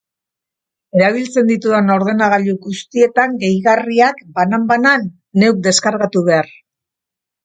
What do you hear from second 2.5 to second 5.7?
guztietan gehigarriak, banan-banan, neuk